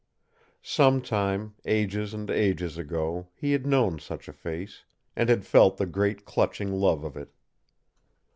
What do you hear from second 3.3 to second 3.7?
he had